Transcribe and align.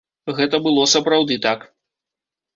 Гэта 0.37 0.59
было 0.67 0.85
сапраўды 0.95 1.39
так. 1.45 1.69